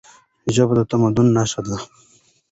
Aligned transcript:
ژبه 0.53 0.73
د 0.77 0.79
تمدن 0.89 1.27
نښه 1.37 1.61
ده. 1.67 1.77